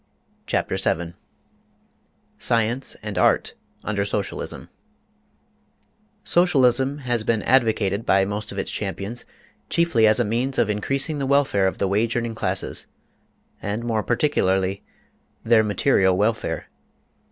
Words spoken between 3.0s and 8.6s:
AND ART UNDER SOCIALISM SOCIALISM has been advocated by most of